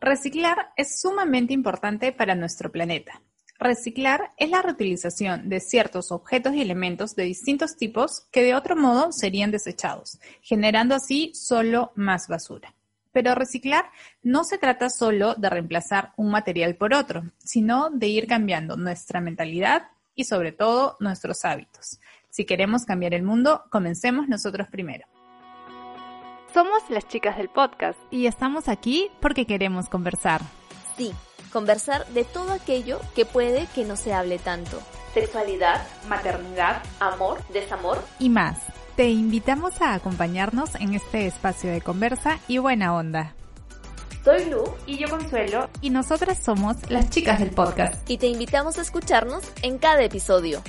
[0.00, 3.22] Reciclar es sumamente importante para nuestro planeta.
[3.58, 8.76] Reciclar es la reutilización de ciertos objetos y elementos de distintos tipos que de otro
[8.76, 12.74] modo serían desechados, generando así solo más basura.
[13.12, 13.86] Pero reciclar
[14.22, 19.22] no se trata solo de reemplazar un material por otro, sino de ir cambiando nuestra
[19.22, 21.98] mentalidad y sobre todo nuestros hábitos.
[22.28, 25.06] Si queremos cambiar el mundo, comencemos nosotros primero.
[26.56, 30.40] Somos las chicas del podcast y estamos aquí porque queremos conversar.
[30.96, 31.12] Sí,
[31.52, 34.80] conversar de todo aquello que puede que no se hable tanto.
[35.12, 38.58] Sexualidad, maternidad, amor, desamor y más.
[38.96, 43.34] Te invitamos a acompañarnos en este espacio de conversa y buena onda.
[44.24, 48.08] Soy Lu y yo Consuelo y nosotras somos las chicas del podcast.
[48.08, 50.62] Y te invitamos a escucharnos en cada episodio.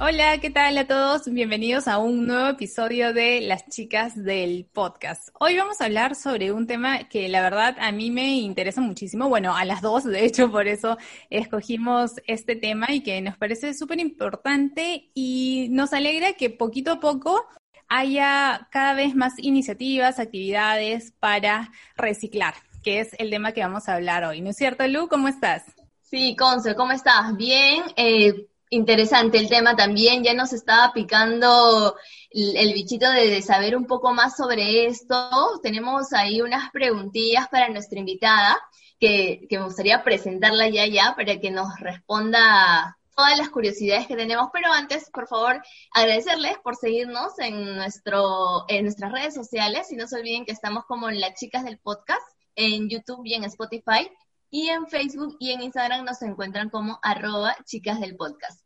[0.00, 1.24] Hola, ¿qué tal a todos?
[1.24, 5.30] Bienvenidos a un nuevo episodio de Las chicas del podcast.
[5.40, 9.28] Hoy vamos a hablar sobre un tema que la verdad a mí me interesa muchísimo,
[9.28, 10.98] bueno, a las dos, de hecho, por eso
[11.30, 17.00] escogimos este tema y que nos parece súper importante y nos alegra que poquito a
[17.00, 17.44] poco
[17.88, 23.96] haya cada vez más iniciativas, actividades para reciclar, que es el tema que vamos a
[23.96, 24.42] hablar hoy.
[24.42, 25.08] ¿No es cierto, Lu?
[25.08, 25.64] ¿Cómo estás?
[26.02, 27.36] Sí, Conce, ¿cómo estás?
[27.36, 27.82] Bien.
[27.96, 31.96] Eh, interesante el tema también, ya nos estaba picando
[32.30, 35.60] el, bichito de, saber un poco más sobre esto.
[35.62, 38.58] Tenemos ahí unas preguntillas para nuestra invitada
[38.98, 44.48] que, me gustaría presentarla ya ya para que nos responda todas las curiosidades que tenemos,
[44.52, 45.60] pero antes, por favor,
[45.92, 49.90] agradecerles por seguirnos en, nuestro, en nuestras redes sociales.
[49.90, 52.22] Y no se olviden que estamos como las chicas del podcast
[52.54, 54.08] en YouTube y en Spotify
[54.50, 58.62] y en Facebook y en Instagram nos encuentran como arroba chicas del podcast.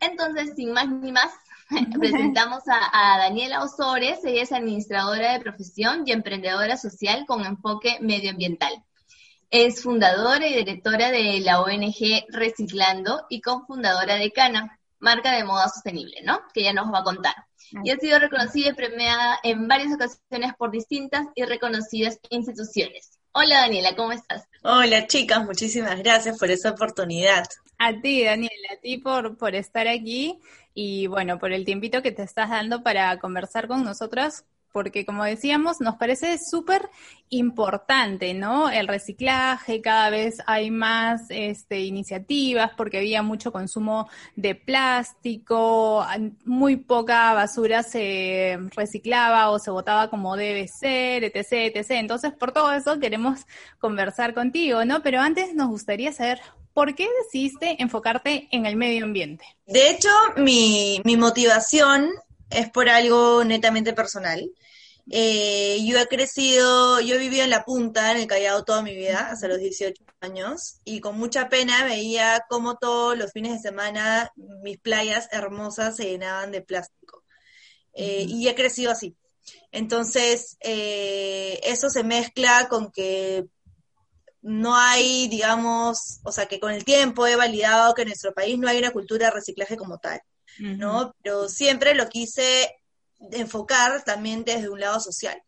[0.00, 1.32] Entonces, sin más ni más,
[1.98, 8.84] presentamos a, Daniela Osores, ella es administradora de profesión y emprendedora social con enfoque medioambiental.
[9.50, 15.68] Es fundadora y directora de la ONG Reciclando y cofundadora de Cana, marca de moda
[15.68, 16.40] sostenible, ¿no?
[16.54, 17.34] Que ella nos va a contar.
[17.84, 23.18] Y ha sido reconocida y premiada en varias ocasiones por distintas y reconocidas instituciones.
[23.32, 24.46] Hola Daniela, ¿cómo estás?
[24.64, 27.44] Hola chicas, muchísimas gracias por esa oportunidad.
[27.78, 30.38] A ti, Daniela, a ti por, por estar aquí
[30.72, 35.24] y bueno, por el tiempito que te estás dando para conversar con nosotras porque como
[35.24, 36.88] decíamos, nos parece súper
[37.28, 38.68] importante, ¿no?
[38.68, 46.04] El reciclaje, cada vez hay más este, iniciativas porque había mucho consumo de plástico,
[46.44, 51.90] muy poca basura se reciclaba o se botaba como debe ser, etc., etc.
[51.92, 53.40] Entonces, por todo eso queremos
[53.78, 55.02] conversar contigo, ¿no?
[55.02, 56.40] Pero antes nos gustaría saber
[56.74, 59.44] ¿por qué decidiste enfocarte en el medio ambiente?
[59.66, 62.10] De hecho, mi, mi motivación
[62.50, 64.50] es por algo netamente personal.
[65.14, 68.96] Eh, yo he crecido, yo he vivido en la punta, en el Callao, toda mi
[68.96, 73.68] vida, hasta los 18 años, y con mucha pena veía cómo todos los fines de
[73.68, 77.24] semana mis playas hermosas se llenaban de plástico.
[77.92, 79.14] Eh, y he crecido así.
[79.70, 83.44] Entonces, eh, eso se mezcla con que
[84.40, 88.58] no hay, digamos, o sea, que con el tiempo he validado que en nuestro país
[88.58, 90.22] no hay una cultura de reciclaje como tal.
[90.58, 91.14] ¿no?
[91.22, 92.81] Pero siempre lo quise
[93.30, 95.40] enfocar también desde un lado social.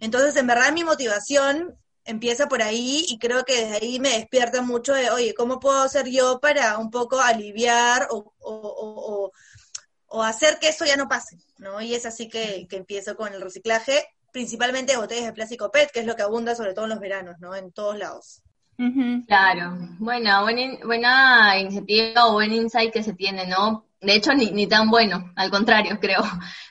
[0.00, 4.62] Entonces, en verdad, mi motivación empieza por ahí y creo que desde ahí me despierta
[4.62, 9.30] mucho de, oye, ¿cómo puedo hacer yo para un poco aliviar o, o,
[10.06, 11.38] o, hacer que esto ya no pase?
[11.58, 11.80] ¿no?
[11.80, 15.90] Y es así que, que empiezo con el reciclaje, principalmente de botellas de plástico PET,
[15.92, 17.54] que es lo que abunda sobre todo en los veranos, ¿no?
[17.54, 18.42] En todos lados.
[19.26, 23.84] Claro, bueno, buena, buena iniciativa o buen insight que se tiene, ¿no?
[24.00, 26.22] De hecho, ni, ni tan bueno, al contrario, creo.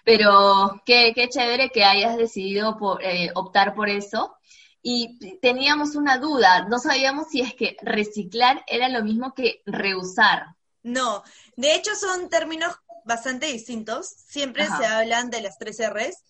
[0.04, 4.36] Pero qué, qué chévere que hayas decidido por, eh, optar por eso.
[4.82, 10.56] Y teníamos una duda, no sabíamos si es que reciclar era lo mismo que reusar.
[10.84, 11.22] No,
[11.58, 12.74] de hecho son términos
[13.04, 14.08] bastante distintos.
[14.08, 16.24] Siempre se hablan de las tres R's.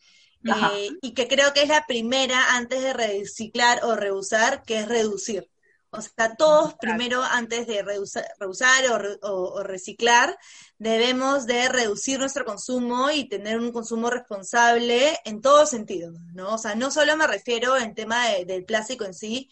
[0.43, 4.87] Eh, y que creo que es la primera antes de reciclar o reusar, que es
[4.87, 5.49] reducir.
[5.91, 8.83] O sea, todos primero, antes de reusar,
[9.21, 10.37] o, reciclar,
[10.77, 16.53] debemos de reducir nuestro consumo y tener un consumo responsable en todos sentidos, ¿no?
[16.53, 19.49] O sea, no solo me refiero en tema del plástico en sí,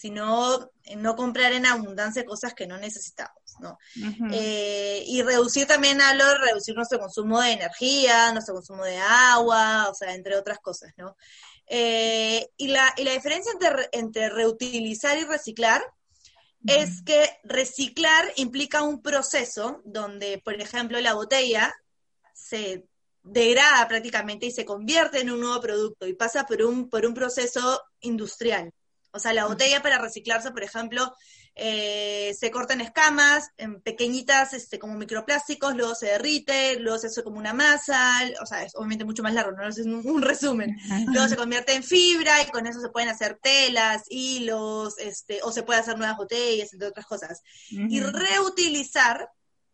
[0.00, 3.76] sino en no comprar en abundancia cosas que no necesitamos, ¿no?
[4.32, 9.88] Eh, y reducir también hablo de reducir nuestro consumo de energía, nuestro consumo de agua,
[9.90, 11.16] o sea, entre otras cosas, ¿no?
[11.72, 15.80] Eh, y, la, y la diferencia entre, entre reutilizar y reciclar
[16.66, 21.72] es que reciclar implica un proceso donde, por ejemplo, la botella
[22.34, 22.84] se
[23.22, 27.14] degrada prácticamente y se convierte en un nuevo producto y pasa por un, por un
[27.14, 28.72] proceso industrial.
[29.12, 31.14] O sea, la botella para reciclarse, por ejemplo,
[31.54, 37.08] eh, se corta en escamas, en pequeñitas, este, como microplásticos, luego se derrite, luego se
[37.08, 39.68] hace como una masa, o sea, es obviamente mucho más largo, ¿no?
[39.68, 40.78] Es un, un resumen.
[41.08, 45.52] Luego se convierte en fibra y con eso se pueden hacer telas, hilos, este, o
[45.52, 47.42] se puede hacer nuevas botellas, entre otras cosas.
[47.70, 49.28] Y reutilizar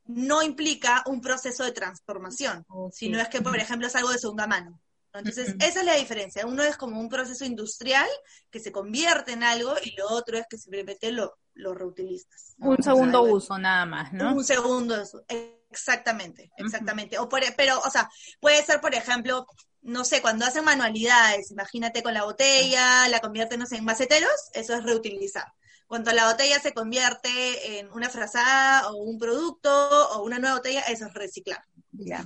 [0.06, 4.46] no implica un proceso de transformación, sino es que, por ejemplo, es algo de segunda
[4.46, 4.80] mano.
[5.12, 6.46] Entonces, esa es la diferencia.
[6.46, 8.08] Uno es como un proceso industrial
[8.50, 12.54] que se convierte en algo y lo otro es que simplemente lo, lo reutilizas.
[12.58, 14.34] Un segundo uso nada más, ¿no?
[14.34, 15.24] Un segundo uso,
[15.70, 17.18] exactamente, exactamente.
[17.18, 18.08] o por, pero, o sea,
[18.40, 19.46] puede ser, por ejemplo,
[19.82, 24.84] no sé, cuando hacen manualidades, imagínate con la botella, la convierten en maceteros, eso es
[24.84, 25.46] reutilizar.
[25.86, 29.70] Cuando la botella se convierte en una frazada o un producto
[30.14, 31.62] o una nueva botella, eso es reciclar.
[31.92, 32.24] Ya.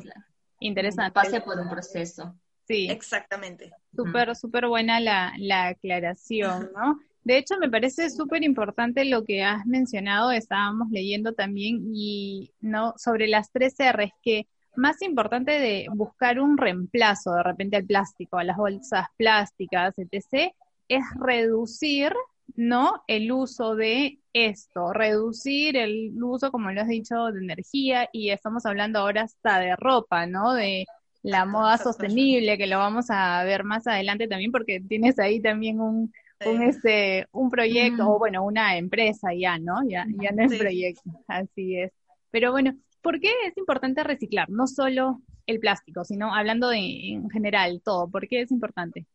[0.60, 1.12] Interesante.
[1.12, 2.34] Pase por un proceso.
[2.66, 2.88] Sí.
[2.88, 3.70] Exactamente.
[3.94, 6.98] Súper, súper buena la, la aclaración, ¿no?
[7.22, 12.94] De hecho, me parece súper importante lo que has mencionado, estábamos leyendo también, y no
[12.96, 18.38] sobre las tres R's, que más importante de buscar un reemplazo de repente al plástico,
[18.38, 20.52] a las bolsas plásticas, etc.,
[20.88, 22.12] es reducir,
[22.56, 23.04] ¿no?
[23.06, 28.64] El uso de esto, reducir el uso, como lo has dicho, de energía, y estamos
[28.64, 30.54] hablando ahora hasta de ropa, ¿no?
[30.54, 30.86] De
[31.22, 35.80] la moda sostenible, que lo vamos a ver más adelante también, porque tienes ahí también
[35.80, 36.12] un,
[36.44, 39.76] un, este, un proyecto, o bueno, una empresa ya, ¿no?
[39.88, 41.92] Ya, ya no es proyecto, así es.
[42.30, 44.48] Pero bueno, ¿por qué es importante reciclar?
[44.48, 48.08] No solo el plástico, sino hablando de, en general, todo.
[48.08, 49.06] ¿Por qué es importante?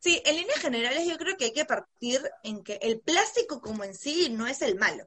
[0.00, 3.84] Sí, en líneas generales yo creo que hay que partir en que el plástico como
[3.84, 5.04] en sí no es el malo.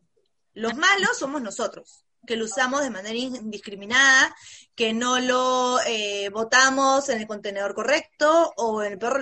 [0.53, 4.35] Los malos somos nosotros que lo usamos de manera indiscriminada,
[4.75, 9.21] que no lo eh, botamos en el contenedor correcto o en el peor de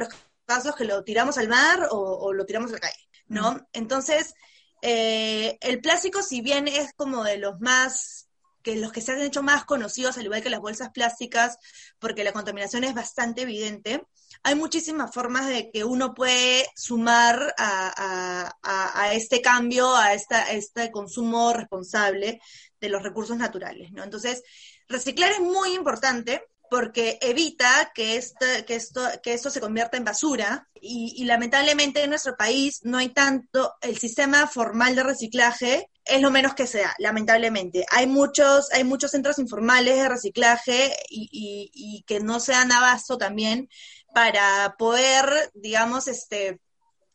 [0.49, 3.53] los casos que lo tiramos al mar o, lo tiramos a la calle, ¿no?
[3.53, 3.65] Mm.
[3.73, 4.33] Entonces,
[4.81, 8.25] eh, el plástico, si bien es como de los más
[8.61, 11.57] que los que se han hecho más conocidos, al igual que las bolsas plásticas,
[11.97, 14.03] porque la contaminación es bastante evidente,
[14.43, 20.91] hay muchísimas formas de que uno puede sumar a, a, este cambio, a, esta, este
[20.91, 22.41] consumo responsable
[22.81, 24.03] de los recursos naturales, ¿no?
[24.03, 24.43] Entonces,
[24.89, 30.03] reciclar es muy importante porque evita que, este, que, esto, que esto se convierta en
[30.03, 35.89] basura y, y, lamentablemente en nuestro país no hay tanto, el sistema formal de reciclaje
[36.05, 37.85] es lo menos que sea, lamentablemente.
[37.91, 42.71] Hay muchos, hay muchos centros informales de reciclaje y, y, y que no se dan
[42.71, 43.69] abasto también
[44.13, 46.59] para poder, digamos, este,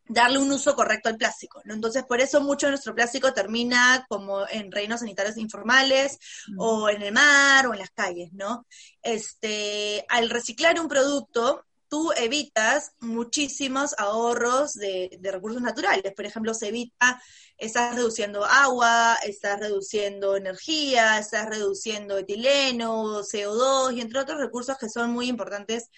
[0.06, 1.74] darle un uso correcto al plástico, ¿no?
[1.74, 6.18] Entonces, por eso mucho de nuestro plástico termina como en reinos sanitarios informales
[6.58, 8.66] o en el mar o en las calles, ¿no?
[9.02, 16.12] Este, al reciclar un producto, tú evitas muchísimos ahorros de, de, recursos naturales.
[16.14, 17.22] Por ejemplo, se evita,
[17.56, 24.88] estás reduciendo agua, estás reduciendo energía, estás reduciendo etileno, CO2 y entre otros recursos que
[24.88, 25.88] son muy importantes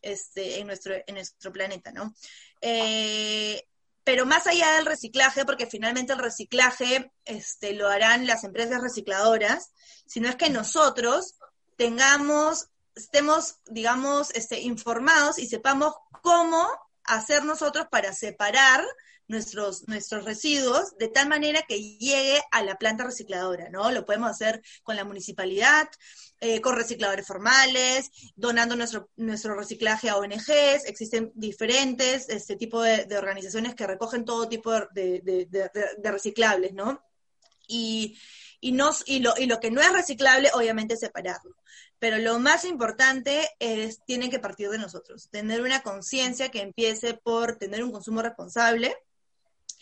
[0.00, 2.14] este, en, nuestro, en nuestro planeta, ¿no?
[2.62, 3.66] Eh,
[4.04, 9.72] pero más allá del reciclaje, porque finalmente el reciclaje este, lo harán las empresas recicladoras,
[10.06, 11.36] sino es que nosotros
[11.76, 16.68] tengamos, estemos, digamos, este, informados y sepamos cómo
[17.04, 18.84] hacer nosotros para separar
[19.32, 23.90] nuestros, nuestros residuos de tal manera que llegue a la planta recicladora, ¿no?
[23.90, 25.88] Lo podemos hacer con la municipalidad,
[26.40, 33.06] eh, con recicladores formales, donando nuestro, nuestro reciclaje a ONGs, existen diferentes este tipo de,
[33.16, 35.48] organizaciones que recogen todo tipo de,
[36.04, 37.02] reciclables, ¿no?
[37.66, 38.18] Y,
[38.60, 41.56] y, nos, y, lo, y lo que no es reciclable, obviamente, separarlo.
[41.98, 47.14] Pero lo más importante es, tiene que partir de nosotros, tener una conciencia que empiece
[47.14, 48.96] por tener un consumo responsable,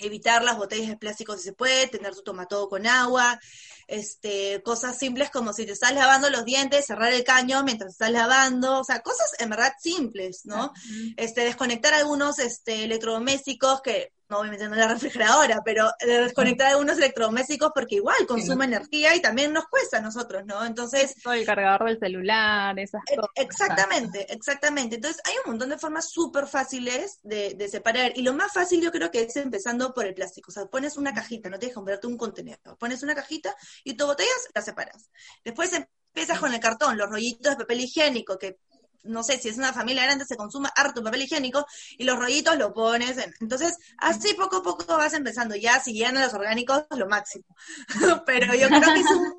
[0.00, 3.38] evitar las botellas de plástico si se puede, tener tu tomatodo con agua,
[3.86, 8.10] este, cosas simples como si te estás lavando los dientes, cerrar el caño mientras estás
[8.10, 10.72] lavando, o sea, cosas en verdad simples, ¿no?
[11.16, 17.96] Este, desconectar algunos este, electrodomésticos que obviamente no la refrigeradora, pero desconectar algunos electrodomésticos porque
[17.96, 20.64] igual consume energía y también nos cuesta a nosotros, ¿no?
[20.64, 21.16] Entonces...
[21.22, 23.30] Todo el cargador del celular, esas cosas.
[23.34, 24.96] Exactamente, exactamente.
[24.96, 28.80] Entonces hay un montón de formas súper fáciles de, de, separar y lo más fácil
[28.80, 30.50] yo creo que es empezando por el plástico.
[30.50, 33.94] O sea, pones una cajita, no tienes que comprarte un contenedor, pones una cajita y
[33.94, 35.10] tu botellas las separas.
[35.44, 38.58] Después empiezas con el cartón, los rollitos de papel higiénico que
[39.02, 41.66] no sé, si es una familia grande, se consuma harto papel higiénico
[41.98, 43.18] y los rollitos lo pones.
[43.18, 45.56] En, entonces, así poco a poco vas empezando.
[45.56, 47.44] Ya, si llegan a los orgánicos, lo máximo.
[48.26, 49.34] Pero yo creo que es un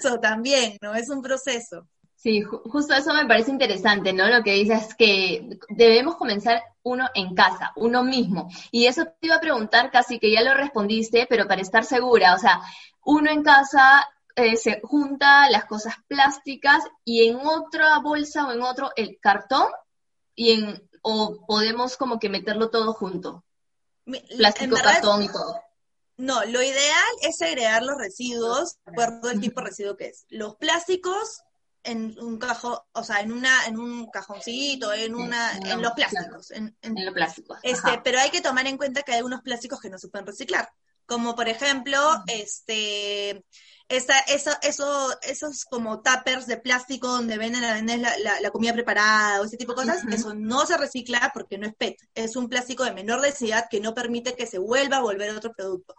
[0.00, 0.94] proceso también, ¿no?
[0.94, 1.86] Es un proceso.
[2.22, 4.28] Sí, justo eso me parece interesante, ¿no?
[4.28, 8.48] Lo que dices es que debemos comenzar uno en casa, uno mismo.
[8.70, 12.34] Y eso te iba a preguntar, casi que ya lo respondiste, pero para estar segura,
[12.34, 12.60] o sea,
[13.04, 18.62] uno en casa eh, se junta las cosas plásticas y en otra bolsa o en
[18.62, 19.66] otro el cartón
[20.34, 23.44] y en o podemos como que meterlo todo junto.
[24.04, 25.60] Plástico, cartón y todo.
[26.16, 30.24] No, lo ideal es segregar los residuos, de acuerdo al tipo de residuo que es.
[30.28, 31.42] Los plásticos
[31.84, 36.50] en un cajón, o sea, en una, en un cajoncito, en una, en los plásticos.
[36.52, 37.58] En, los plásticos.
[37.62, 40.26] Este, pero hay que tomar en cuenta que hay algunos plásticos que no se pueden
[40.26, 40.70] reciclar.
[41.06, 43.44] Como por ejemplo, este,
[43.88, 49.44] esa, eso, eso, esos como tuppers de plástico donde venden, la, la, comida preparada o
[49.44, 52.84] ese tipo de cosas, eso no se recicla porque no es PET, es un plástico
[52.84, 55.94] de menor densidad que no permite que se vuelva a volver otro producto.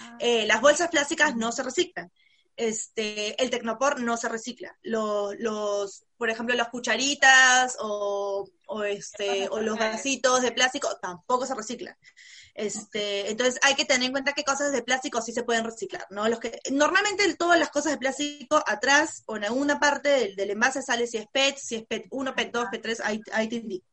[0.00, 0.16] Ah.
[0.20, 2.12] Eh, las bolsas plásticas no se reciclan.
[2.54, 4.76] Este, el tecnopor no se recicla.
[4.82, 11.46] Los, los, por ejemplo, las cucharitas o, o, este, o los vasitos de plástico tampoco
[11.46, 11.96] se reciclan.
[12.58, 16.04] Este, entonces hay que tener en cuenta que cosas de plástico sí se pueden reciclar,
[16.10, 16.28] ¿no?
[16.28, 20.82] Los que, normalmente todas las cosas de plástico atrás o en alguna parte del, envase
[20.82, 23.86] sale si es PET, si es PET 1, PET 2, PET 3, ahí, te indico.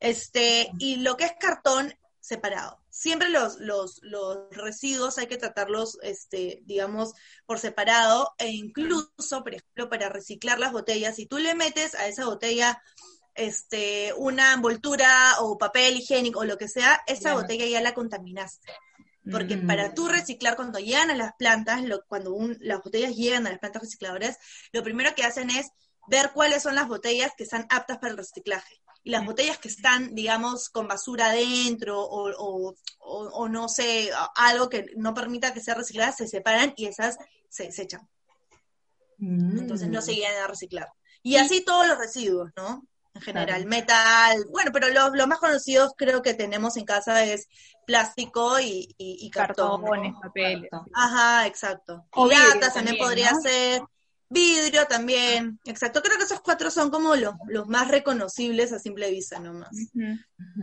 [0.00, 2.78] Este, y lo que es cartón, separado.
[2.90, 7.14] Siempre los, los, los residuos hay que tratarlos, este, digamos,
[7.46, 12.06] por separado, e incluso, por ejemplo, para reciclar las botellas, si tú le metes a
[12.06, 12.82] esa botella
[13.34, 18.72] este, una envoltura o papel higiénico o lo que sea, esa botella ya la contaminaste.
[19.30, 19.66] Porque mm.
[19.66, 23.82] para tú reciclar, cuando llegan a las plantas, cuando las botellas llegan a las plantas
[23.82, 24.38] recicladoras,
[24.72, 25.68] lo primero que hacen es
[26.08, 28.80] ver cuáles son las botellas que están aptas para el reciclaje.
[29.02, 34.86] Y las botellas que están, digamos, con basura adentro o, o, no sé, algo que
[34.96, 37.16] no permita que sea reciclada, se separan y esas
[37.48, 38.08] se desechan.
[39.18, 40.14] Entonces no se mm.
[40.14, 40.88] llegan a reciclar.
[41.22, 42.86] Y así todos los residuos, ¿no?
[43.14, 47.48] En general, metal, bueno, pero los más conocidos creo que tenemos en casa es
[47.86, 49.82] plástico y, y, cartón.
[49.82, 50.70] Cartones, papeles.
[50.92, 52.04] Ajá, exacto.
[52.12, 53.82] O latas también, podría ser.
[54.30, 56.02] Vidrio también, exacto.
[56.02, 59.92] Creo que esos cuatro son como los, los más reconocibles a simple vista nomás.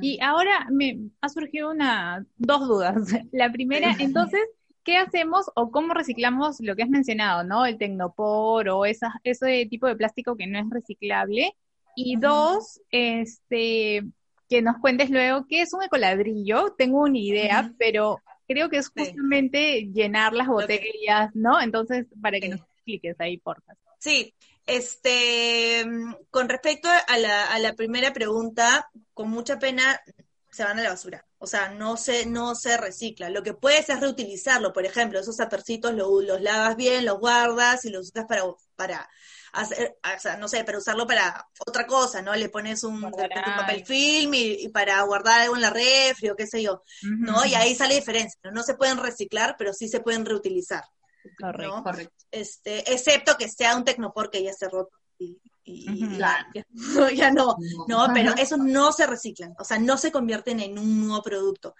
[0.01, 2.96] Y ahora me ha surgido una, dos dudas.
[3.31, 4.41] La primera, entonces,
[4.84, 7.65] ¿qué hacemos o cómo reciclamos lo que has mencionado, ¿no?
[7.65, 11.55] El tecnopor o esa, ese tipo de plástico que no es reciclable
[11.95, 14.03] y dos, este,
[14.50, 16.74] que nos cuentes luego qué es un ecoladrillo.
[16.77, 21.62] Tengo una idea, pero creo que es justamente llenar las botellas, ¿no?
[21.62, 23.81] Entonces, para que nos expliques ahí, por favor.
[24.00, 24.33] Sí,
[24.65, 25.86] este,
[26.29, 30.01] con respecto a la, a la primera pregunta, con mucha pena
[30.50, 31.25] se van a la basura.
[31.43, 33.31] O sea, no se, no se recicla.
[33.31, 34.74] Lo que puedes es reutilizarlo.
[34.74, 38.43] Por ejemplo, esos apercitos los, los lavas bien, los guardas y los usas para,
[38.75, 39.10] para
[39.53, 42.36] hacer, o sea, no sé, para usarlo para otra cosa, ¿no?
[42.36, 46.62] Le pones un, papel film y, para guardar algo en la refri o qué sé
[46.62, 47.43] yo, ¿no?
[47.43, 48.51] Y ahí sale diferencia, ¿no?
[48.51, 50.83] No se pueden reciclar, pero sí se pueden reutilizar.
[51.39, 52.25] Correcto, correcto.
[52.29, 55.41] Este, excepto que sea un tecnopor que ya se roto y,
[57.15, 57.56] ya, no,
[57.88, 61.75] no, pero esos no se reciclan, o sea, no se convierten en un nuevo producto.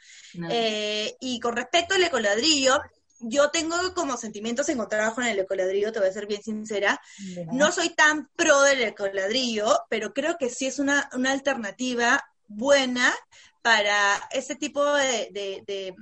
[0.50, 2.80] Eh, y con respecto al ecoladrillo,
[3.22, 7.00] yo tengo como sentimientos encontrados con el ecoladrillo, te voy a ser bien sincera.
[7.52, 13.14] No soy tan pro del ecoladrillo, pero creo que sí es una, alternativa buena
[13.62, 13.96] para
[14.32, 15.96] ese tipo de,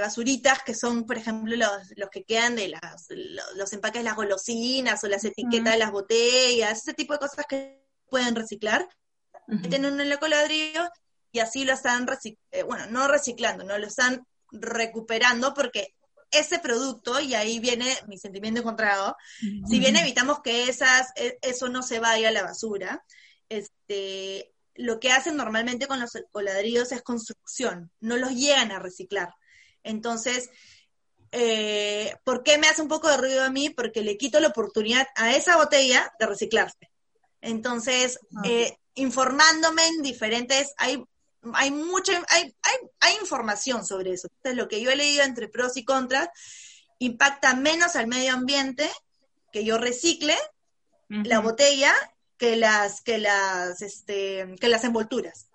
[0.00, 3.08] basuritas que son, por ejemplo, los, que quedan de las,
[3.56, 7.46] los, empaques de las golosinas o las etiquetas de las botellas, ese tipo de cosas
[7.48, 8.88] que pueden reciclar.
[9.68, 10.88] Tienen un ecoladrillo
[11.32, 12.06] y así lo están,
[12.52, 15.94] eh, bueno, no reciclando, no lo están recuperando porque
[16.30, 19.16] ese producto, y ahí viene mi sentimiento encontrado,
[19.68, 23.04] si bien evitamos que esas, e, eso no se vaya a la basura,
[23.48, 29.34] este, lo que hacen normalmente con los coladrillos es construcción, no los llegan a reciclar.
[29.82, 30.50] Entonces,
[31.32, 33.70] eh, ¿por qué me hace un poco de ruido a mí?
[33.70, 36.90] Porque le quito la oportunidad a esa botella de reciclarse.
[37.40, 41.02] Entonces, ah, eh, informándome en diferentes, hay
[41.54, 44.28] hay mucha, hay, hay, hay información sobre eso.
[44.28, 46.28] Entonces, lo que yo he leído entre pros y contras,
[46.98, 48.90] impacta menos al medio ambiente
[49.52, 50.36] que yo recicle
[51.08, 51.92] la botella
[52.36, 55.48] que las, que las, este, que las envolturas.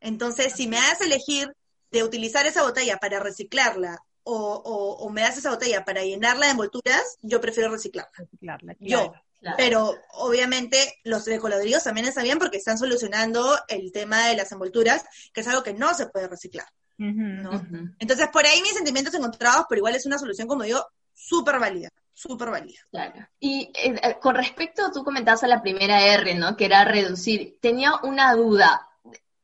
[0.00, 1.50] Entonces, si me das elegir
[1.90, 6.52] de utilizar esa botella para reciclarla o, o, me das esa botella para llenarla de
[6.52, 8.12] envolturas, yo prefiero reciclarla.
[8.16, 9.12] reciclarla Yo,
[9.56, 15.04] pero obviamente los ecoladrillos también están bien porque están solucionando el tema de las envolturas,
[15.32, 16.66] que es algo que no se puede reciclar.
[16.98, 21.88] Entonces, por ahí mis sentimientos encontrados, pero igual es una solución, como digo, súper válida,
[22.12, 22.80] súper válida.
[22.90, 23.26] Claro.
[23.38, 26.56] Y eh, eh, con respecto, tú comentabas a la primera R, ¿no?
[26.56, 27.56] Que era reducir.
[27.60, 28.86] Tenía una duda.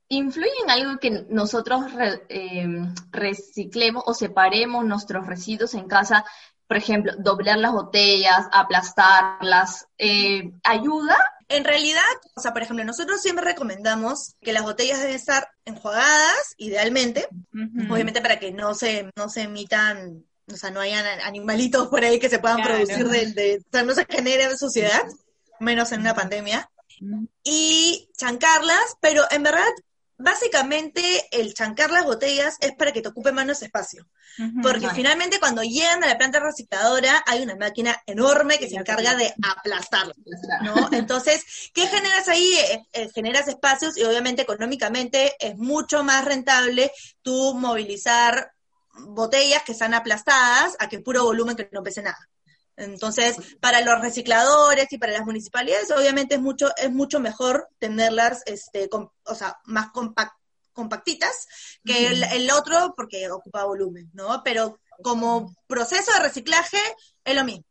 [0.09, 1.87] ¿Influye en algo que nosotros
[2.29, 6.25] em, reciclemos o separemos nuestros residuos en casa?
[6.67, 11.17] Por ejemplo, doblar las botellas, aplastarlas, eh, ¿ayuda?
[11.49, 12.03] En realidad,
[12.35, 17.29] o sea, por ejemplo, nosotros siempre recomendamos que las botellas deben estar enjuagadas, idealmente,
[17.89, 22.19] obviamente para que no se, no se emitan, o sea, no hayan animalitos por ahí
[22.19, 25.05] que se puedan producir, de, o sea, no se genere suciedad,
[25.61, 26.69] menos en una pandemia.
[27.45, 29.69] Y chancarlas, pero en verdad
[30.19, 34.07] básicamente el chancar las botellas es para que te ocupe menos espacio.
[34.63, 39.15] porque finalmente cuando llegan a la planta recicladora hay una máquina enorme que se encarga
[39.15, 40.17] de aplastarlas,
[40.63, 40.89] ¿no?
[40.93, 41.43] Entonces,
[41.73, 42.53] ¿qué generas ahí?
[42.55, 46.93] Eh, eh, generas espacios y obviamente económicamente es mucho más rentable
[47.23, 48.53] tú movilizar
[48.99, 52.29] botellas que están aplastadas a que puro volumen que no pese nada.
[52.77, 58.43] Entonces, para los recicladores y para las municipalidades, obviamente es mucho, es mucho mejor tenerlas,
[58.47, 59.89] este, o sea, más
[60.73, 61.49] compactitas
[61.85, 64.43] que el, otro porque ocupa volumen, ¿no?
[64.45, 66.79] Pero como proceso de reciclaje
[67.25, 67.65] es lo mismo.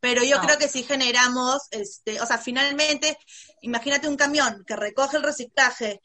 [0.00, 3.18] Pero yo creo que si generamos, este, o sea, finalmente,
[3.60, 6.00] imagínate un camión que recoge el reciclaje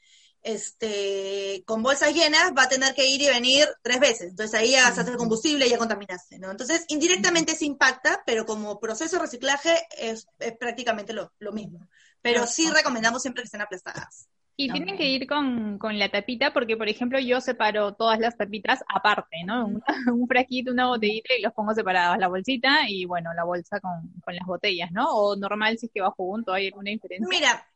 [0.46, 4.30] este, con bolsas llenas, va a tener que ir y venir tres veces.
[4.30, 6.52] Entonces ahí ya gastaste combustible y ya contaminaste, ¿no?
[6.52, 10.28] Entonces, indirectamente se impacta, pero como proceso de reciclaje es,
[10.60, 11.80] prácticamente lo, mismo.
[12.22, 14.30] Pero sí recomendamos siempre que estén aplastadas.
[14.56, 18.84] Y tienen que ir con, la tapita, porque por ejemplo yo separo todas las tapitas
[18.88, 19.66] aparte, ¿no?
[19.66, 23.80] Un, un fraquito, una botellita y los pongo separados, la bolsita y bueno, la bolsa
[23.80, 25.10] con, con las botellas, ¿no?
[25.10, 27.28] O normal si es que va junto, ¿hay alguna diferencia?
[27.28, 27.68] Mira,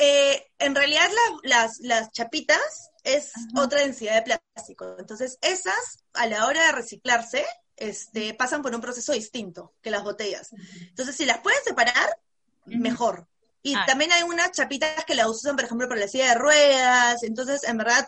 [0.00, 1.08] eh, en realidad
[1.42, 4.96] las, las chapitas es otra densidad de plástico.
[4.98, 7.44] Entonces, esas, a la hora de reciclarse,
[7.76, 10.50] este, pasan por un proceso distinto que las botellas.
[10.88, 12.18] Entonces, si las pueden separar,
[12.64, 13.26] mejor.
[13.62, 13.84] Y ah.
[13.86, 17.22] también hay unas chapitas que las usan, por ejemplo, para la silla de ruedas.
[17.22, 18.06] Entonces, en verdad,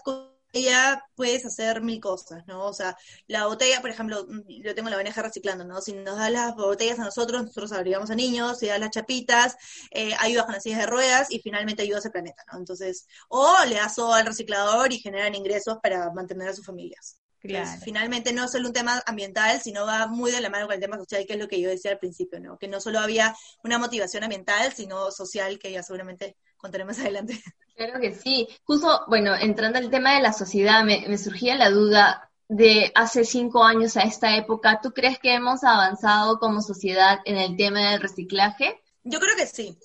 [0.53, 2.67] ella puedes hacer mil cosas, ¿no?
[2.67, 5.81] O sea, la botella, por ejemplo, mm, yo tengo la ONG reciclando, ¿no?
[5.81, 9.57] Si nos da las botellas a nosotros, nosotros abrigamos a niños, si das las chapitas,
[9.91, 12.59] eh, ayudas con las sillas de ruedas y finalmente ayudas al planeta, ¿no?
[12.59, 17.19] Entonces, o le das al reciclador y generan ingresos para mantener a sus familias.
[17.43, 17.81] Claro.
[17.83, 20.81] finalmente no es solo un tema ambiental, sino va muy de la mano con el
[20.81, 22.57] tema social, que es lo que yo decía al principio, ¿no?
[22.57, 23.35] Que no solo había
[23.65, 27.35] una motivación ambiental, sino social, que ya seguramente contaré más adelante.
[27.75, 28.47] Claro que sí.
[28.65, 33.65] Justo, bueno, entrando al tema de la sociedad, me, surgía la duda de hace cinco
[33.65, 38.01] años a esta época, ¿tú crees que hemos avanzado como sociedad en el tema del
[38.01, 38.79] reciclaje?
[39.03, 39.77] Yo creo que sí.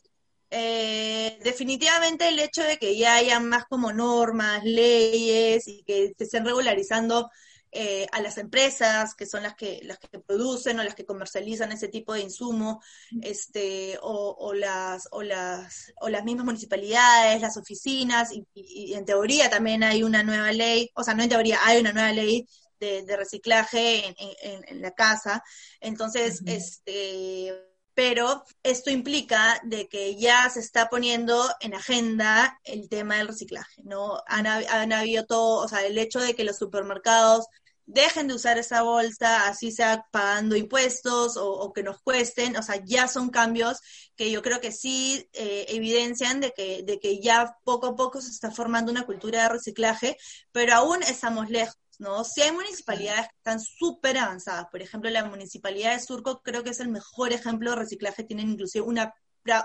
[0.52, 6.26] Eh, definitivamente el hecho de que ya haya más como normas, leyes y que se
[6.26, 7.32] estén regularizando
[7.72, 11.72] eh, a las empresas que son las que las que producen o las que comercializan
[11.72, 12.82] ese tipo de insumo
[13.22, 19.84] este o, las o las o las mismas municipalidades las oficinas y, en teoría también
[19.84, 22.48] hay una nueva ley o sea no en teoría hay una nueva ley
[22.80, 25.44] de, reciclaje en, la casa.
[25.82, 27.67] Entonces este
[27.98, 33.82] pero esto implica de que ya se está poniendo en agenda el tema del reciclaje,
[33.86, 34.22] ¿no?
[34.28, 37.48] Han, han, habido todo, o sea, el hecho de que los supermercados
[37.88, 42.80] dejen de usar esa bolsa, así sea pagando impuestos o, que nos cuesten, o sea,
[42.86, 43.80] ya son cambios
[44.16, 48.22] que yo creo que sí eh, evidencian de que, de que ya poco a poco
[48.22, 50.18] se está formando una cultura de reciclaje,
[50.52, 51.76] pero aún estamos lejos.
[51.98, 52.24] ¿No?
[52.24, 54.66] Sí hay municipalidades que están súper avanzadas.
[54.72, 58.24] Por ejemplo, la municipalidad de Surco creo que es el mejor ejemplo de reciclaje.
[58.24, 59.14] Tienen inclusive una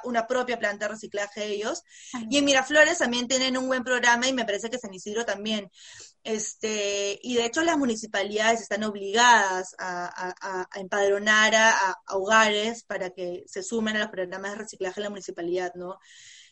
[0.05, 1.83] una propia planta de reciclaje ellos.
[2.31, 5.71] Y en Miraflores también tienen un buen programa y me parece que San Isidro también.
[6.25, 13.63] Este, y de hecho las municipalidades están obligadas a, empadronar a, hogares para que se
[13.63, 15.99] sumen a los programas de reciclaje de la municipalidad, ¿no?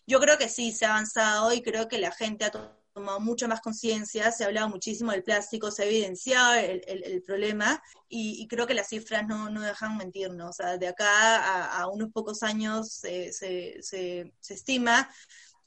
[0.06, 3.46] Yo creo que sí, se ha avanzado y creo que la gente ha tomado mucha
[3.48, 8.66] más conciencia, se ha hablado muchísimo del plástico, se ha evidenciado el, problema y, creo
[8.66, 10.50] que las cifras no, no dejan mentirnos.
[10.50, 15.08] O sea, de acá a, unos pocos años se, se, se, estima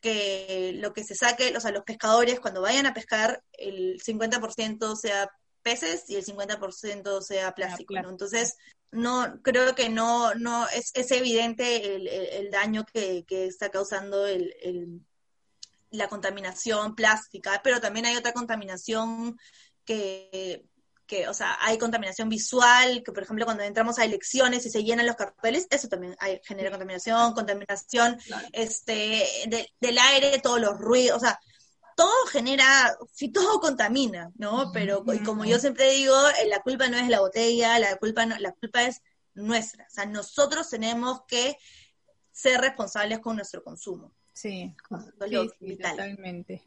[0.01, 4.95] que lo que se saque, o sea, los pescadores cuando vayan a pescar, el 50%
[4.97, 5.29] sea
[5.61, 8.09] peces y el 50% sea plástico, ¿no?
[8.09, 8.57] Entonces,
[8.91, 14.27] no, creo que no, no, es, es evidente el, el, daño que, que, está causando
[14.27, 14.53] el,
[15.93, 19.37] la contaminación plástica, pero también hay otra contaminación
[19.85, 20.65] que,
[21.05, 24.83] que, o sea, hay contaminación visual, que por ejemplo cuando entramos a elecciones y se
[24.83, 28.17] llenan los carteles, eso también hay, genera contaminación, contaminación
[28.51, 29.23] este,
[29.79, 31.39] del aire, todos los ruidos, o sea,
[31.95, 34.71] todo genera, si todo contamina, ¿no?
[34.73, 38.35] Pero como yo siempre digo, eh, la culpa no es la botella, la culpa no,
[38.39, 39.01] la culpa es
[39.35, 41.55] nuestra, o sea, nosotros tenemos que
[42.31, 44.15] ser responsables con nuestro consumo.
[44.33, 44.73] Sí,
[45.59, 46.63] sí, totalmente.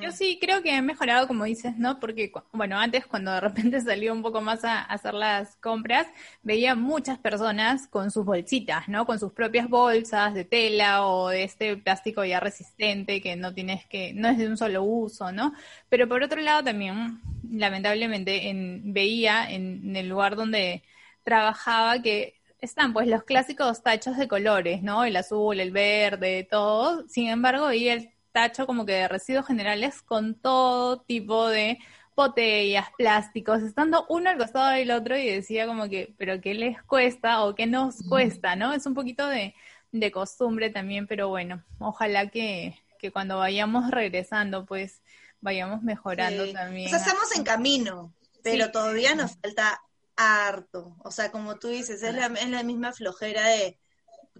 [0.00, 2.00] Yo sí creo que he mejorado, como dices, ¿no?
[2.00, 6.06] Porque, bueno, antes cuando de repente salió un poco más a hacer las compras,
[6.42, 9.04] veía muchas personas con sus bolsitas, ¿no?
[9.04, 13.84] Con sus propias bolsas de tela o de este plástico ya resistente que no tienes
[13.86, 15.52] que, no es de un solo uso, ¿no?
[15.90, 20.84] Pero por otro lado también, lamentablemente, en, veía en, en el lugar donde
[21.22, 25.04] trabajaba que están pues los clásicos tachos de colores, ¿no?
[25.04, 27.06] El azul, el verde, todo.
[27.08, 31.78] Sin embargo, veía el tacho como que de residuos generales con todo tipo de
[32.14, 36.82] botellas, plásticos, estando uno al costado del otro y decía como que, pero ¿qué les
[36.82, 38.72] cuesta o qué nos cuesta, no?
[38.72, 39.54] Es un poquito de,
[39.92, 45.02] de costumbre también, pero bueno, ojalá que, que cuando vayamos regresando, pues
[45.40, 46.86] vayamos mejorando también.
[46.86, 49.82] O sea, estamos en camino, pero todavía nos falta
[50.16, 50.96] harto.
[51.04, 53.78] O sea, como tú dices, es la, es la misma flojera de,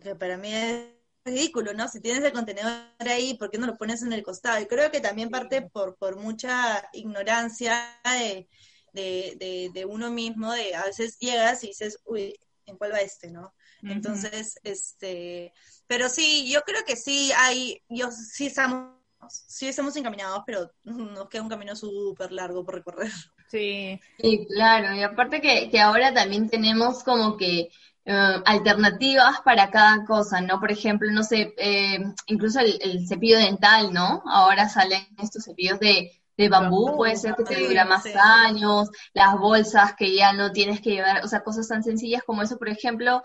[0.01, 0.87] que para mí es
[1.25, 1.89] ridículo, ¿no?
[1.89, 4.61] Si tienes el contenedor ahí, ¿por qué no lo pones en el costado?
[4.61, 8.49] Y creo que también parte por, por mucha ignorancia de,
[8.93, 13.31] de, de, uno mismo, de a veces llegas y dices, uy, ¿en cuál va este,
[13.31, 13.55] no?
[13.83, 15.53] Entonces, este,
[15.87, 18.97] pero sí, yo creo que sí hay, yo sí estamos,
[19.29, 23.13] sí estamos encaminados, pero nos queda un camino súper largo por recorrer.
[23.49, 24.01] Sí.
[24.19, 27.71] Sí, claro, y aparte que, que ahora también tenemos como que
[28.09, 30.61] eh, alternativas para cada cosa, ¿no?
[30.61, 34.23] Por ejemplo, no sé, eh, incluso el, cepillo dental, ¿no?
[34.27, 39.37] Ahora salen estos cepillos de, de bambú, puede ser que te dura más años, las
[39.39, 42.69] bolsas que ya no tienes que llevar, o sea, cosas tan sencillas como eso, por
[42.69, 43.23] ejemplo,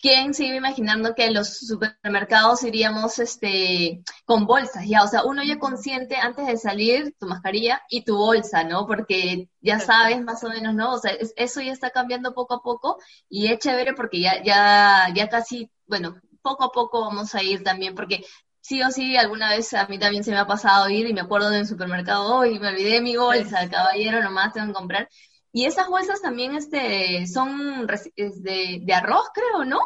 [0.00, 4.84] ¿quién se iba imaginando que en los supermercados iríamos este, con bolsas?
[4.86, 8.86] Ya, o sea, uno ya consciente antes de salir, tu mascarilla y tu bolsa, ¿no?
[8.86, 10.94] Porque ya sabes más o menos, ¿no?
[10.94, 15.08] O sea, eso ya está cambiando poco a poco y es chévere porque ya, ya,
[15.14, 18.24] ya casi, bueno, poco a poco vamos a ir también, porque
[18.60, 21.20] sí o sí, alguna vez a mí también se me ha pasado ir y me
[21.20, 25.08] acuerdo de un supermercado, hoy me olvidé mi bolsa, caballero, nomás tengo que comprar.
[25.52, 29.80] Y esas bolsas también este, son de, de arroz, creo, ¿no?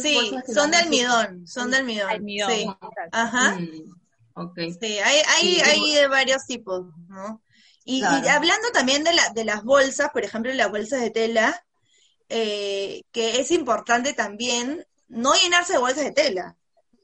[0.00, 2.50] sí, son de almidón, son de almidón.
[2.50, 2.66] Sí.
[3.12, 3.56] Ajá.
[3.56, 7.42] Mm, sí, hay, hay, hay de varios tipos, ¿no?
[7.84, 11.64] Y, hablando también de, la, de las bolsas, por ejemplo, las bolsas de tela,
[12.28, 16.56] eh, que es importante también no llenarse de bolsas de tela.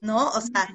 [0.03, 0.31] ¿No?
[0.31, 0.69] O sea,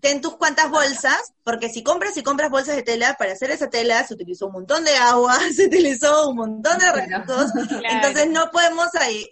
[0.00, 3.68] ten tus cuantas bolsas, porque si compras y compras bolsas de tela, para hacer esa
[3.68, 7.50] tela se utilizó un montón de agua, se utilizó un montón de recursos,
[7.90, 9.28] entonces no podemos ahí,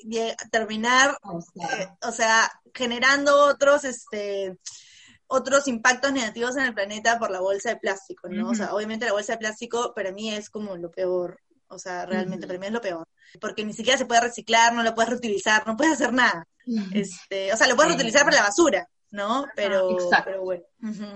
[0.50, 1.16] terminar,
[1.54, 4.58] eh, o sea, generando otros, este,
[5.28, 8.50] otros impactos negativos en el planeta por la bolsa de plástico, ¿no?
[8.50, 12.06] O sea, obviamente la bolsa de plástico para mí es como lo peor, o sea,
[12.06, 13.06] realmente para mí es lo peor,
[13.40, 16.44] porque ni siquiera se puede reciclar, no lo puedes reutilizar, no puedes hacer nada.
[16.92, 19.46] Este, o sea, lo puedes reutilizar para la basura, ¿no?
[19.54, 20.64] Pero, pero bueno.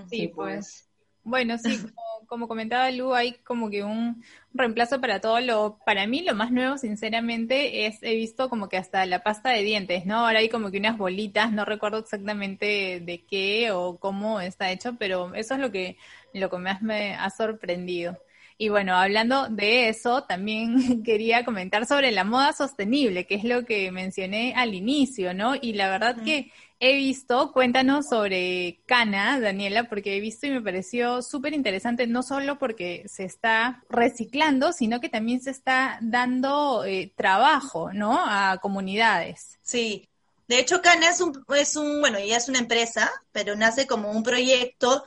[0.09, 0.89] Sí, pues.
[1.25, 1.79] Bueno, sí,
[2.27, 4.21] como, comentaba Lu, hay como que un
[4.53, 8.75] reemplazo para todo lo, para mí lo más nuevo, sinceramente, es, he visto como que
[8.75, 10.25] hasta la pasta de dientes, ¿no?
[10.25, 14.97] Ahora hay como que unas bolitas, no recuerdo exactamente de qué o cómo está hecho,
[14.99, 15.97] pero eso es lo que,
[16.33, 18.17] lo que más me ha sorprendido.
[18.63, 23.65] Y bueno, hablando de eso, también quería comentar sobre la moda sostenible, que es lo
[23.65, 25.53] que mencioné al inicio, ¿no?
[25.61, 26.49] Y la verdad que
[26.79, 32.23] he visto, cuéntanos sobre Cana, Daniela, porque he visto y me pareció súper interesante, no
[32.23, 38.17] solo porque se está reciclando, sino que también se está dando eh, trabajo, ¿no?
[38.17, 39.59] A comunidades.
[39.61, 40.07] Sí.
[40.47, 44.09] De hecho, Cana es un, es un, bueno, ya es una empresa, pero nace como
[44.09, 45.03] un proyecto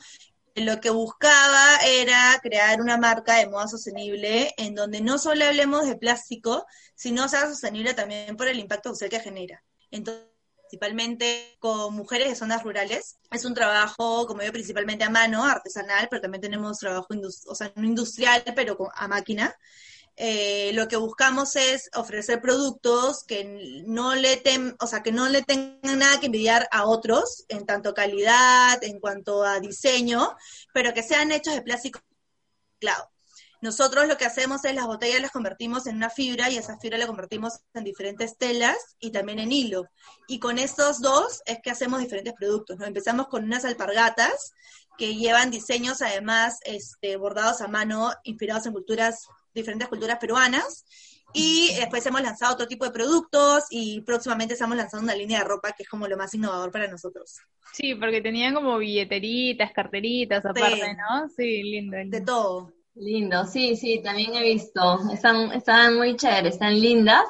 [0.65, 5.85] lo que buscaba era crear una marca de moda sostenible en donde no solo hablemos
[5.87, 6.65] de plástico,
[6.95, 9.63] sino sea sostenible también por el impacto social que genera.
[9.91, 10.25] Entonces,
[10.67, 13.17] principalmente con mujeres de zonas rurales.
[13.31, 17.83] Es un trabajo, como yo, principalmente a mano, artesanal, pero también tenemos trabajo o no
[17.85, 19.55] industrial, pero a máquina.
[20.19, 24.41] Eh, lo que buscamos es ofrecer productos que no le
[24.79, 28.99] o sea, que no le tengan nada que envidiar a otros en tanto calidad, en
[28.99, 30.35] cuanto a diseño,
[30.73, 31.99] pero que sean hechos de plástico
[32.79, 33.11] claro.
[33.59, 36.99] Nosotros lo que hacemos es las botellas las convertimos en una fibra y esa fibra
[36.99, 39.85] la convertimos en diferentes telas y también en hilo.
[40.27, 42.77] Y con estos dos es que hacemos diferentes productos.
[42.77, 42.85] ¿no?
[42.85, 44.53] Empezamos con unas alpargatas
[44.97, 49.27] que llevan diseños además este, bordados a mano, inspirados en culturas,
[49.61, 50.85] diferentes culturas peruanas.
[51.33, 55.45] Y después hemos lanzado otro tipo de productos y próximamente estamos lanzando una línea de
[55.45, 57.39] ropa que es como lo más innovador para nosotros.
[57.73, 61.29] Sí, porque tenían como billeteritas, carteritas aparte, ¿no?
[61.29, 62.17] Sí, lindo, lindo.
[62.17, 62.73] De todo.
[62.95, 64.99] Lindo, sí, sí, también he visto.
[65.13, 67.25] Están, están muy chéveres, están lindas.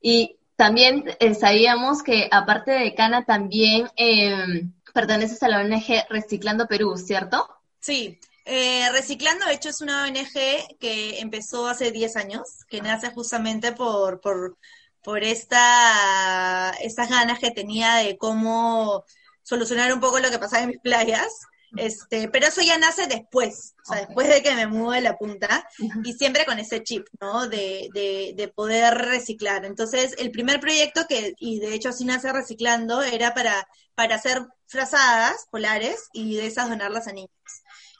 [0.00, 4.64] Y también eh, sabíamos que aparte de Cana también eh,
[4.94, 7.46] perteneces a la ONG Reciclando Perú, ¿cierto?
[7.80, 13.10] Sí, Eh, Reciclando, de hecho, es una ONG que empezó hace 10 años, que nace
[13.10, 14.56] justamente por, por,
[15.02, 19.04] por esta, estas ganas que tenía de cómo
[19.42, 21.28] solucionar un poco lo que pasaba en mis playas.
[21.76, 25.16] Este, pero eso ya nace después, o sea, después de que me mudo de la
[25.16, 25.68] punta,
[26.04, 27.46] y siempre con ese chip, ¿no?
[27.46, 29.64] De, de, de, poder reciclar.
[29.64, 34.48] Entonces, el primer proyecto que, y de hecho así nace reciclando, era para, para hacer
[34.66, 37.30] frazadas polares y de esas donarlas a niños.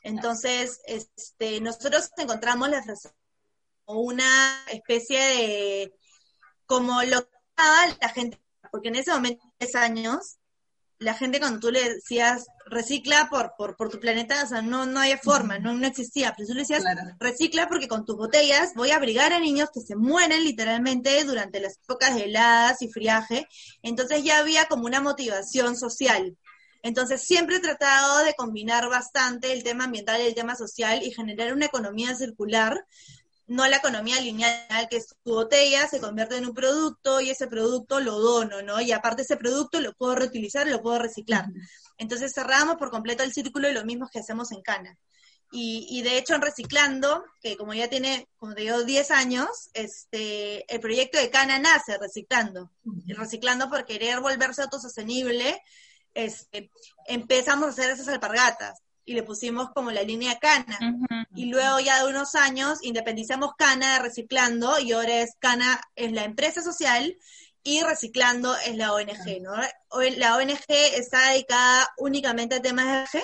[0.03, 3.15] Entonces, este, nosotros encontramos la frazada
[3.85, 5.95] como una especie de,
[6.67, 7.31] como lo que
[8.01, 10.39] la gente, porque en ese momento, 10 años,
[11.01, 14.85] la gente cuando tú le decías recicla por, por, por tu planeta, o sea, no,
[14.87, 16.35] no había forma, no, no existía.
[16.37, 16.85] Pero tú le decías
[17.19, 21.59] recicla porque con tus botellas voy a abrigar a niños que se mueren literalmente durante
[21.59, 23.49] las épocas de heladas y friaje.
[23.83, 26.37] Entonces ya había como una motivación social.
[26.83, 31.13] Entonces siempre he tratado de combinar bastante el tema ambiental y el tema social y
[31.13, 32.85] generar una economía circular
[33.51, 37.49] no la economía lineal, que es tu botella se convierte en un producto y ese
[37.49, 38.81] producto lo dono, ¿no?
[38.81, 41.47] Y aparte ese producto lo puedo reutilizar, lo puedo reciclar.
[41.99, 44.97] Entonces cerramos por completo el círculo y lo mismo que hacemos en Cana.
[45.51, 49.49] Y, y, de hecho en Reciclando, que como ya tiene, como te digo, 10 años,
[49.75, 52.71] este, el proyecto de Cana nace reciclando.
[53.09, 55.61] Reciclando por querer volverse autosostenible,
[56.15, 56.71] este,
[57.07, 60.79] empezamos a hacer esas alpargatas y le pusimos como la línea Cana.
[61.35, 66.13] Y luego ya de unos años independizamos Cana de Reciclando y ahora es Cana es
[66.13, 67.17] la empresa social
[67.63, 69.53] y Reciclando es la ONG, ¿no?
[70.17, 73.21] La ONG está dedicada únicamente a temas de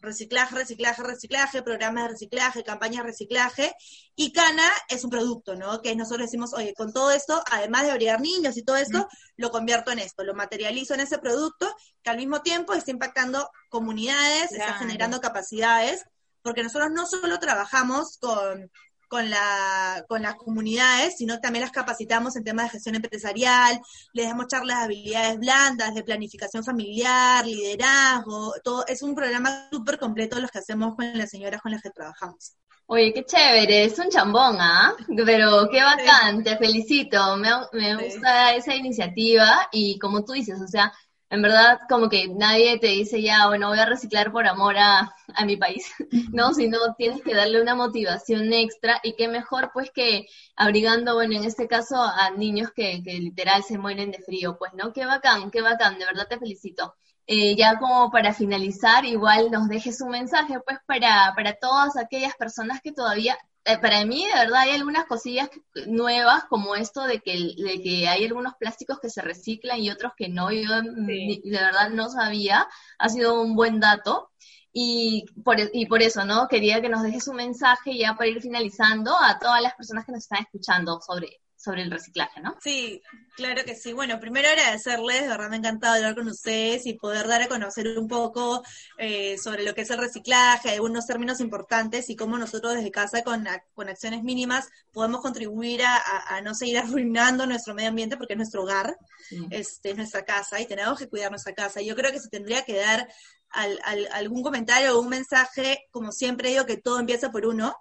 [0.00, 3.74] reciclaje, reciclaje, reciclaje, programas de reciclaje, campañas de reciclaje,
[4.14, 5.80] y Cana es un producto, ¿no?
[5.82, 9.50] Que nosotros decimos, oye, con todo esto, además de abrigar niños y todo esto, lo
[9.50, 14.52] convierto en esto, lo materializo en ese producto, que al mismo tiempo está impactando comunidades,
[14.52, 16.04] está generando capacidades,
[16.42, 18.70] porque nosotros no solo trabajamos con
[19.08, 23.80] con, la, con las comunidades, sino también las capacitamos en temas de gestión empresarial,
[24.12, 29.98] les damos charlas de habilidades blandas, de planificación familiar, liderazgo, todo, es un programa súper
[29.98, 32.56] completo los que hacemos con las señoras con las que trabajamos.
[32.88, 34.94] Oye, qué chévere, es un chambón, ¿ah?
[35.24, 40.68] Pero qué bacán, te felicito, me, me gusta esa iniciativa y como tú dices, o
[40.68, 40.92] sea,
[41.36, 45.14] en verdad como que nadie te dice ya, bueno, voy a reciclar por amor a,
[45.34, 45.86] a mi país,
[46.32, 46.52] ¿no?
[46.54, 51.44] Sino tienes que darle una motivación extra y qué mejor pues que abrigando, bueno, en
[51.44, 54.92] este caso a niños que, que literal se mueren de frío, pues, ¿no?
[54.92, 56.94] Qué bacán, qué bacán, de verdad te felicito.
[57.28, 62.34] Eh, ya como para finalizar, igual nos dejes un mensaje pues para, para todas aquellas
[62.36, 65.50] personas que todavía eh, para mí, de verdad, hay algunas cosillas
[65.86, 70.12] nuevas, como esto de que, de que hay algunos plásticos que se reciclan y otros
[70.16, 70.52] que no.
[70.52, 72.68] Yo de verdad no sabía.
[72.98, 74.30] Ha sido un buen dato.
[74.72, 76.48] Y por, y por eso, ¿no?
[76.48, 80.12] Quería que nos dejes un mensaje ya para ir finalizando a todas las personas que
[80.12, 82.56] nos están escuchando sobre sobre el reciclaje, ¿no?
[82.62, 83.02] Sí,
[83.34, 83.92] claro que sí.
[83.92, 87.48] Bueno, primero agradecerles, de verdad me ha encantado hablar con ustedes y poder dar a
[87.48, 88.62] conocer un poco
[88.98, 93.24] eh, sobre lo que es el reciclaje, algunos términos importantes y cómo nosotros desde casa
[93.24, 98.38] con, con acciones mínimas podemos contribuir a, no seguir arruinando nuestro medio ambiente porque es
[98.38, 98.96] nuestro hogar,
[99.50, 101.82] este, es nuestra casa y tenemos que cuidar nuestra casa.
[101.82, 103.08] Yo creo que se tendría que dar
[104.12, 107.74] algún comentario o un mensaje, como siempre digo, que todo empieza por uno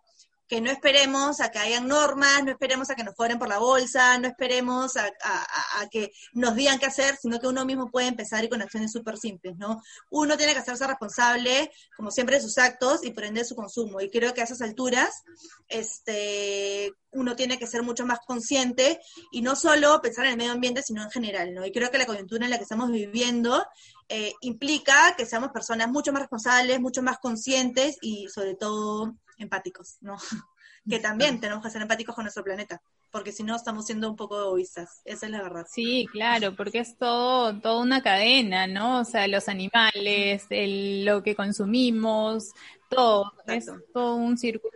[0.47, 3.57] que no esperemos a que hayan normas, no esperemos a que nos cobren por la
[3.57, 5.09] bolsa, no esperemos a,
[5.89, 9.17] que nos digan qué hacer, sino que uno mismo puede empezar y con acciones súper
[9.17, 9.81] simples, ¿no?
[10.09, 13.55] Uno tiene que hacerse responsable, como siempre, de sus actos y por ende de su
[13.55, 14.01] consumo.
[14.01, 15.23] Y creo que a esas alturas,
[15.67, 18.99] este, uno tiene que ser mucho más consciente
[19.31, 21.65] y no solo pensar en el medio ambiente, sino en general, ¿no?
[21.65, 23.65] Y creo que la coyuntura en la que estamos viviendo
[24.09, 29.97] eh, implica que seamos personas mucho más responsables, mucho más conscientes y sobre todo empáticos,
[30.01, 30.17] ¿no?
[30.89, 34.15] que también tenemos que ser empáticos con nuestro planeta, porque si no estamos siendo un
[34.15, 35.65] poco egoístas, esa es la verdad.
[35.69, 38.99] Sí, claro, porque es todo, toda una cadena, ¿no?
[38.99, 42.51] O sea, los animales, el, lo que consumimos,
[42.89, 44.71] todo, es todo un círculo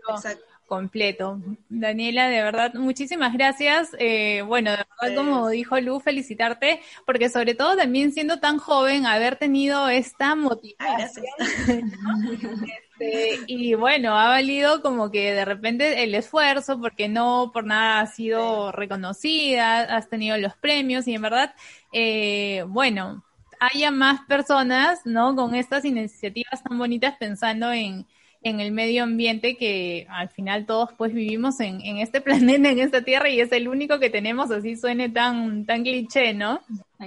[0.69, 1.41] completo.
[1.67, 3.89] Daniela, de verdad, muchísimas gracias.
[3.99, 9.05] Eh, bueno, de verdad, como dijo Lu, felicitarte, porque sobre todo también siendo tan joven,
[9.05, 11.25] haber tenido esta motivación.
[12.99, 18.01] Este, y bueno, ha valido como que de repente el esfuerzo, porque no por nada
[18.01, 21.55] has sido reconocida, has tenido los premios y en verdad,
[21.93, 23.23] eh, bueno,
[23.59, 25.35] haya más personas, ¿no?
[25.35, 28.05] Con estas iniciativas tan bonitas pensando en,
[28.41, 32.79] en el medio ambiente que al final todos pues vivimos en, en este planeta, en
[32.79, 36.61] esta tierra y es el único que tenemos, así suene tan, tan cliché, ¿no?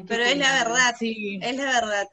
[0.08, 1.38] Pero es la verdad, sí.
[1.42, 2.08] es la verdad.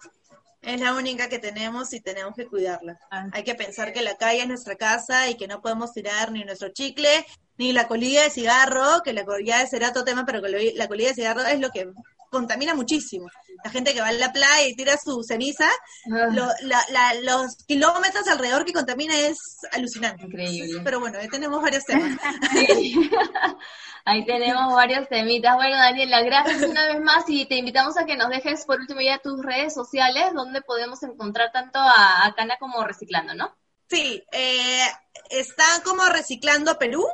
[0.62, 3.00] Es la única que tenemos y tenemos que cuidarla.
[3.12, 3.28] Ah.
[3.32, 6.44] Hay que pensar que la calle es nuestra casa y que no podemos tirar ni
[6.44, 7.26] nuestro chicle,
[7.58, 11.10] ni la colilla de cigarro, que la colilla será otro tema, pero que la colilla
[11.10, 11.90] de cigarro es lo que
[12.30, 13.30] contamina muchísimo.
[13.64, 15.68] La gente que va a la playa y tira su ceniza,
[16.12, 19.38] Ah, lo- la- la- los kilómetros alrededor que contamina es
[19.72, 20.26] alucinante.
[20.26, 20.82] Increíble.
[20.84, 22.18] Pero bueno, ahí tenemos varios temas.
[22.52, 22.94] Sí.
[24.06, 25.56] Ahí tenemos varios temitas.
[25.56, 29.02] Bueno, Daniela, gracias una vez más y te invitamos a que nos dejes por último
[29.02, 33.56] ya tus redes sociales donde podemos encontrar tanto a, a Cana como Reciclando, ¿no?
[33.90, 34.86] Sí, eh,
[35.30, 37.06] está como Reciclando Perú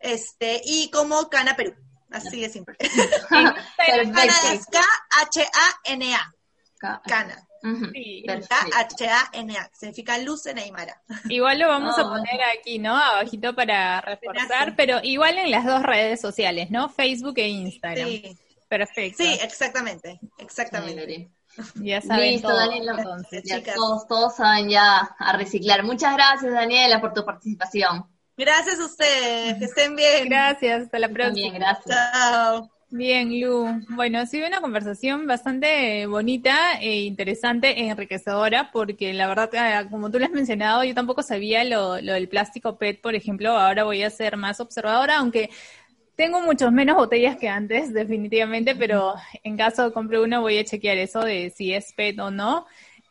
[0.00, 1.74] este y como Cana Perú.
[2.14, 2.76] Así de simple.
[3.28, 3.54] Cana
[3.86, 4.78] es Perfecto.
[5.32, 6.34] K-H-A-N-A.
[6.78, 7.36] Ca- Cana.
[7.92, 8.24] Sí.
[8.26, 9.70] K-H-A-N-A.
[9.72, 11.00] Significa luz en Aymara.
[11.28, 12.94] Igual lo vamos Ah, a poner aquí, ¿no?
[12.96, 16.88] Abajito para reforzar, pero igual en las dos redes sociales, ¿no?
[16.88, 18.06] Facebook e Instagram.
[18.08, 19.22] Sí, Perfecto.
[19.22, 20.20] sí, exactamente.
[20.38, 21.00] Exactamente.
[21.00, 21.30] Chévere.
[21.76, 22.94] Ya saben Listo, todo, Daniela.
[22.98, 23.42] entonces.
[23.44, 23.74] Ya chicas.
[23.76, 25.84] todos, todos saben ya a reciclar.
[25.84, 28.06] Muchas gracias, Daniela, por tu participación.
[28.36, 29.58] Gracias a ustedes.
[29.58, 30.28] Que estén bien.
[30.28, 31.52] Gracias, hasta la próxima.
[31.52, 31.96] También, gracias.
[32.12, 32.70] Chao.
[32.90, 33.66] Bien, Lu.
[33.88, 39.88] Bueno, ha sido una conversación bastante bonita e interesante e enriquecedora, porque la verdad, eh,
[39.90, 43.56] como tú lo has mencionado, yo tampoco sabía lo, lo del plástico PET, por ejemplo.
[43.56, 45.50] Ahora voy a ser más observadora, aunque
[46.14, 50.96] tengo muchos menos botellas que antes, definitivamente, pero en caso compre uno voy a chequear
[50.98, 52.66] eso de si es PET o no.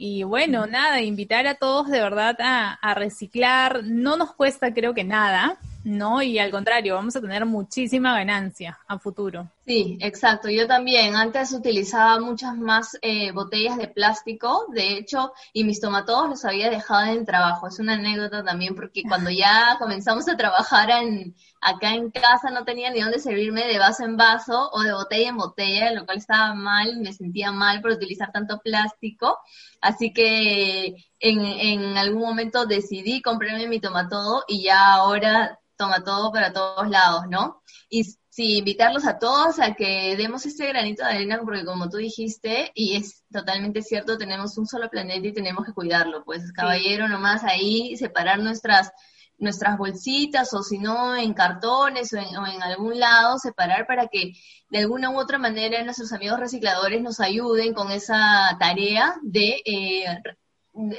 [0.06, 3.86] Y bueno, nada, invitar a todos de verdad a, a reciclar.
[3.86, 6.22] No nos cuesta, creo que nada, ¿no?
[6.22, 9.48] Y al contrario, vamos a tener muchísima ganancia a futuro.
[9.66, 10.50] Sí, exacto.
[10.50, 16.28] Yo también antes utilizaba muchas más eh, botellas de plástico, de hecho, y mis tomatodos
[16.30, 17.68] los había dejado en el trabajo.
[17.68, 22.66] Es una anécdota también porque cuando ya comenzamos a trabajar en, acá en casa no
[22.66, 26.18] tenía ni dónde servirme de vaso en vaso o de botella en botella, lo cual
[26.18, 29.38] estaba mal, me sentía mal por utilizar tanto plástico.
[29.80, 36.32] Así que en, en algún momento decidí comprarme mi tomatodo y ya ahora toma todo
[36.34, 37.64] para todos lados, ¿no?
[37.90, 41.98] Y sí, invitarlos a todos a que demos este granito de arena, porque como tú
[41.98, 47.08] dijiste, y es totalmente cierto, tenemos un solo planeta y tenemos que cuidarlo, pues caballero,
[47.08, 48.92] nomás ahí separar nuestras
[49.38, 54.08] nuestras bolsitas o si no en cartones o en, o en algún lado separar para
[54.08, 54.34] que
[54.70, 60.06] de alguna u otra manera nuestros amigos recicladores nos ayuden con esa tarea de eh,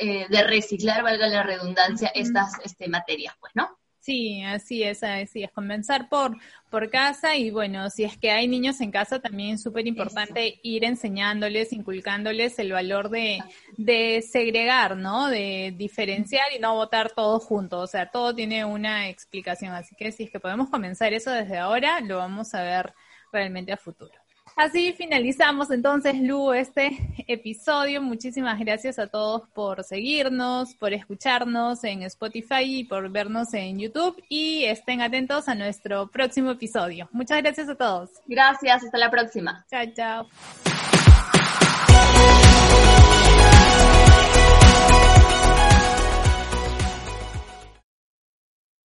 [0.00, 3.76] eh, de reciclar, valga la redundancia, estas este, materias, pues, ¿no?
[4.04, 5.50] Sí, así es, así es.
[5.50, 6.36] Comenzar por,
[6.68, 10.60] por casa y bueno, si es que hay niños en casa, también es súper importante
[10.62, 13.42] ir enseñándoles, inculcándoles el valor de,
[13.78, 15.28] de segregar, ¿no?
[15.28, 17.80] De diferenciar y no votar todo junto.
[17.80, 19.72] O sea, todo tiene una explicación.
[19.72, 22.92] Así que si es que podemos comenzar eso desde ahora, lo vamos a ver
[23.32, 24.23] realmente a futuro.
[24.56, 28.00] Así finalizamos entonces, Lu, este episodio.
[28.00, 34.22] Muchísimas gracias a todos por seguirnos, por escucharnos en Spotify y por vernos en YouTube.
[34.28, 37.08] Y estén atentos a nuestro próximo episodio.
[37.10, 38.10] Muchas gracias a todos.
[38.26, 39.64] Gracias, hasta la próxima.
[39.68, 41.33] Chao, chao.